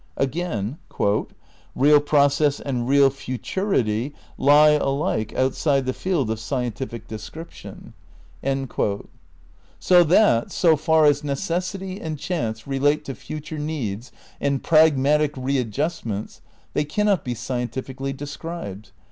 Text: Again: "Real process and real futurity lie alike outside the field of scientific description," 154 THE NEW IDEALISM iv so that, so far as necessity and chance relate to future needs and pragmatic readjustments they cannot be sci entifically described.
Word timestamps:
Again: 0.17 0.79
"Real 1.75 1.99
process 2.01 2.59
and 2.59 2.87
real 2.89 3.11
futurity 3.11 4.15
lie 4.35 4.71
alike 4.71 5.31
outside 5.35 5.85
the 5.85 5.93
field 5.93 6.31
of 6.31 6.39
scientific 6.39 7.07
description," 7.07 7.93
154 8.41 8.83
THE 8.83 8.93
NEW 8.95 8.95
IDEALISM 8.95 9.09
iv 9.11 9.13
so 9.77 10.03
that, 10.03 10.51
so 10.51 10.75
far 10.75 11.05
as 11.05 11.23
necessity 11.23 12.01
and 12.01 12.17
chance 12.17 12.65
relate 12.65 13.05
to 13.05 13.13
future 13.13 13.59
needs 13.59 14.11
and 14.39 14.63
pragmatic 14.63 15.37
readjustments 15.37 16.41
they 16.73 16.83
cannot 16.83 17.23
be 17.23 17.33
sci 17.35 17.63
entifically 17.63 18.17
described. 18.17 18.93